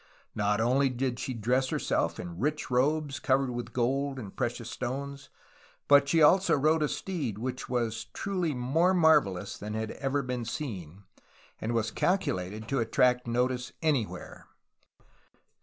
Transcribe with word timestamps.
Not 0.33 0.59
only 0.59 0.89
did 0.89 1.19
she 1.19 1.35
dress 1.35 1.69
her 1.69 1.77
self 1.77 2.19
in 2.19 2.39
rich 2.39 2.71
robes 2.71 3.19
covered 3.19 3.51
with 3.51 3.71
gold 3.71 4.17
and 4.17 4.35
precious 4.35 4.67
stones, 4.67 5.29
but 5.87 6.09
she 6.09 6.23
also 6.23 6.55
rode 6.55 6.81
a 6.81 6.89
steed 6.89 7.37
which 7.37 7.69
was 7.69 8.05
truly 8.05 8.55
"more 8.55 8.95
marvelous 8.95 9.59
than 9.59 9.75
had 9.75 9.91
ever 9.91 10.23
been 10.23 10.43
seen" 10.43 11.03
and 11.59 11.71
calculated 11.93 12.67
to 12.69 12.79
attract 12.79 13.27
notice 13.27 13.73
any 13.83 14.07
where. 14.07 14.47